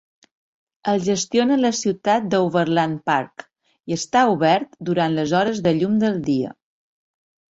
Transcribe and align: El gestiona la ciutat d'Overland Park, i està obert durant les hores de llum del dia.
El 0.93 1.01
gestiona 1.07 1.57
la 1.65 1.69
ciutat 1.79 2.23
d'Overland 2.31 2.97
Park, 3.11 3.45
i 3.93 3.97
està 3.99 4.23
obert 4.37 4.73
durant 4.89 5.17
les 5.19 5.35
hores 5.41 5.61
de 5.67 5.75
llum 5.83 6.01
del 6.05 6.17
dia. 6.31 6.57